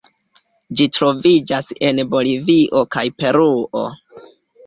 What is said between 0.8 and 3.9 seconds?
troviĝas en Bolivio kaj Peruo.